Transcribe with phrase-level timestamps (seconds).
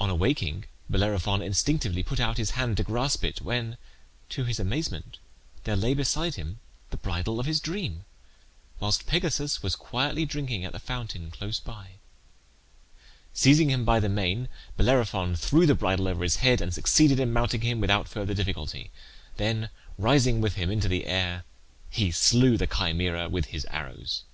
[0.00, 3.76] On awaking Bellerophon instinctively put out his hand to grasp it, when,
[4.30, 5.18] to his amazement,
[5.62, 6.58] there lay beside him
[6.90, 8.04] the bridle of his dream,
[8.80, 11.90] whilst Pegasus was quietly drinking at the fountain close by.
[13.32, 17.32] Seizing him by the mane Bellerophon threw the bridle over his head, and succeeded in
[17.32, 18.90] mounting him without further difficulty;
[19.36, 21.44] then rising with him into the air
[21.90, 24.24] he slew the Chimaera with his arrows.